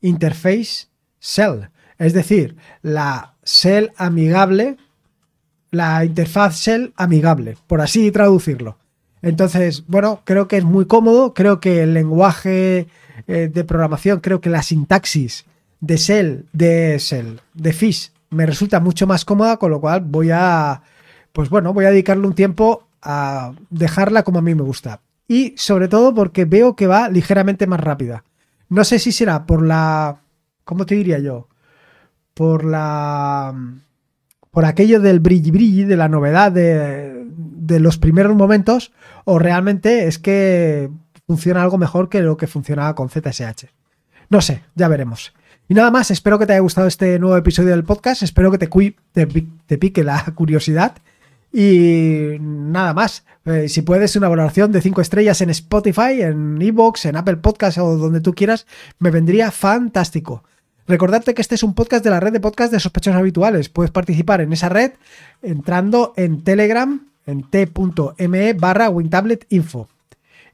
Interface 0.02 0.88
Shell, 1.22 1.70
es 1.98 2.14
decir, 2.14 2.58
la 2.82 3.36
shell 3.44 3.92
amigable, 3.98 4.78
la 5.72 6.06
interfaz 6.06 6.60
shell 6.60 6.94
amigable, 6.96 7.58
por 7.66 7.82
así 7.82 8.12
traducirlo. 8.12 8.78
Entonces, 9.28 9.84
bueno, 9.88 10.22
creo 10.24 10.48
que 10.48 10.56
es 10.56 10.64
muy 10.64 10.86
cómodo, 10.86 11.34
creo 11.34 11.60
que 11.60 11.84
el 11.84 11.94
lenguaje 11.94 12.88
eh, 13.28 13.50
de 13.54 13.64
programación, 13.66 14.22
creo 14.22 14.40
que 14.40 14.50
la 14.50 14.64
sintaxis 14.64 15.44
de 15.82 15.98
Shell, 15.98 16.46
de 16.54 16.98
Shell, 16.98 17.42
de 17.54 17.74
Fish, 17.74 18.14
me 18.30 18.46
resulta 18.46 18.80
mucho 18.80 19.06
más 19.06 19.26
cómoda, 19.26 19.58
con 19.58 19.70
lo 19.70 19.82
cual 19.82 20.00
voy 20.00 20.30
a, 20.32 20.82
pues 21.34 21.50
bueno, 21.50 21.74
voy 21.74 21.84
a 21.84 21.90
dedicarle 21.92 22.26
un 22.26 22.36
tiempo 22.36 22.88
a 23.02 23.52
dejarla 23.70 24.24
como 24.24 24.40
a 24.40 24.42
mí 24.42 24.56
me 24.56 24.64
gusta. 24.64 25.02
Y 25.28 25.54
sobre 25.58 25.90
todo 25.90 26.16
porque 26.16 26.46
veo 26.46 26.78
que 26.78 26.88
va 26.88 27.10
ligeramente 27.10 27.68
más 27.68 27.82
rápida. 27.82 28.24
No 28.70 28.86
sé 28.86 28.98
si 28.98 29.12
será 29.12 29.46
por 29.46 29.62
la, 29.62 30.22
¿cómo 30.64 30.86
te 30.86 30.96
diría 30.96 31.20
yo? 31.20 31.50
Por 32.34 32.64
la, 32.64 33.54
por 34.58 34.66
aquello 34.66 35.00
del 35.00 35.20
brilli 35.20 35.52
brilli, 35.52 35.84
de 35.84 35.96
la 35.96 36.10
novedad 36.10 36.52
de, 36.52 37.80
los 37.80 38.00
primeros 38.00 38.36
momentos 38.36 38.92
o 39.24 39.38
realmente 39.38 40.08
es 40.08 40.18
que 40.18 40.90
funciona 41.28 41.62
algo 41.62 41.78
mejor 41.78 42.10
que 42.10 42.22
lo 42.22 42.38
que 42.38 42.48
funcionaba 42.48 42.96
con 42.96 43.08
ZSH. 43.08 43.66
No 44.32 44.42
sé, 44.42 44.64
ya 44.74 44.88
veremos. 44.88 45.36
Y 45.70 45.76
nada 45.76 45.92
más, 45.92 46.10
espero 46.10 46.40
que 46.40 46.48
te 46.48 46.54
haya 46.54 46.62
gustado 46.62 46.88
este 46.88 47.20
nuevo 47.20 47.38
episodio 47.38 47.70
del 47.70 47.84
podcast, 47.84 48.24
espero 48.24 48.50
que 48.50 48.58
te, 48.58 49.78
pique 49.78 50.04
la 50.04 50.26
curiosidad. 50.36 50.94
Y 51.54 52.38
nada 52.40 52.96
más, 52.96 53.26
eh, 53.46 53.70
si 53.70 53.84
puedes 53.84 54.16
una 54.16 54.28
valoración 54.28 54.72
de 54.72 54.82
5 54.82 55.02
estrellas 55.02 55.40
en 55.42 55.52
Spotify, 55.52 56.24
en 56.24 56.60
Evox, 56.60 57.06
en 57.06 57.16
Apple 57.16 57.38
Podcast 57.38 57.78
o 57.78 57.96
donde 57.96 58.22
tú 58.22 58.34
quieras, 58.34 58.66
me 58.98 59.12
vendría 59.12 59.52
fantástico. 59.52 60.44
Recordarte 60.88 61.34
que 61.34 61.42
este 61.42 61.56
es 61.56 61.64
un 61.64 61.74
podcast 61.74 62.04
de 62.04 62.10
la 62.10 62.20
red 62.20 62.32
de 62.32 62.40
podcast 62.40 62.72
de 62.72 62.80
sospechosos 62.80 63.20
habituales. 63.20 63.68
Puedes 63.68 63.92
participar 63.92 64.40
en 64.42 64.54
esa 64.54 64.70
red 64.70 64.94
entrando 65.42 66.14
en 66.16 66.44
Telegram 66.44 67.08
en 67.26 67.44
t.me 67.44 68.54
barra 68.54 68.90
WinTabletInfo. 68.90 69.90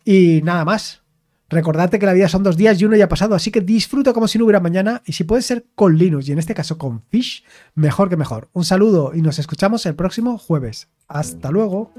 Y 0.03 0.41
nada 0.43 0.65
más. 0.65 1.01
Recordate 1.49 1.99
que 1.99 2.07
la 2.07 2.13
vida 2.13 2.27
son 2.27 2.41
dos 2.41 2.57
días 2.57 2.81
y 2.81 2.85
uno 2.85 2.95
ya 2.95 3.05
ha 3.05 3.09
pasado, 3.09 3.35
así 3.35 3.51
que 3.51 3.61
disfruta 3.61 4.11
como 4.11 4.27
si 4.27 4.39
no 4.39 4.45
hubiera 4.45 4.59
mañana 4.59 5.03
y 5.05 5.13
si 5.13 5.23
puede 5.23 5.43
ser 5.43 5.65
con 5.75 5.95
Linux 5.95 6.27
y 6.27 6.31
en 6.31 6.39
este 6.39 6.55
caso 6.55 6.79
con 6.79 7.03
Fish, 7.09 7.43
mejor 7.75 8.09
que 8.09 8.17
mejor. 8.17 8.49
Un 8.53 8.65
saludo 8.65 9.11
y 9.13 9.21
nos 9.21 9.37
escuchamos 9.37 9.85
el 9.85 9.93
próximo 9.93 10.39
jueves. 10.39 10.87
Hasta 11.07 11.51
luego. 11.51 11.91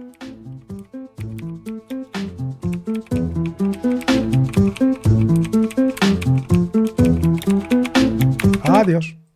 Adiós. 8.85 9.17